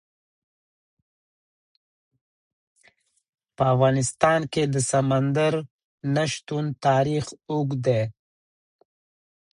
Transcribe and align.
په 3.55 3.63
افغانستان 3.73 4.39
کې 4.53 4.63
د 4.73 4.75
سمندر 4.91 5.53
نه 6.15 6.23
شتون 6.31 6.65
تاریخ 6.85 7.25
اوږد 7.51 7.79
دی. 7.85 8.01